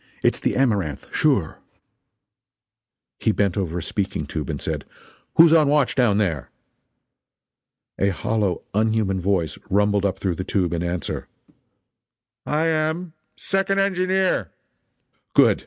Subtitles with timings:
[0.23, 1.59] It's the Amaranth, sure!"
[3.19, 4.83] He bent over a speaking tube and said:
[5.35, 6.49] "Who's on watch down there?"
[7.99, 11.27] A hollow, unhuman voice rumbled up through the tube in answer:
[12.47, 13.13] "I am.
[13.35, 14.49] Second engineer."
[15.35, 15.59] "Good!